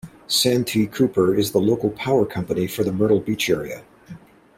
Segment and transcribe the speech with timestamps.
[0.25, 3.83] Santee Cooper is the local power company for the Myrtle Beach area.